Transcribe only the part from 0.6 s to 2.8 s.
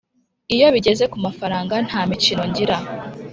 bigeze ku mafaranga nta mikino ngira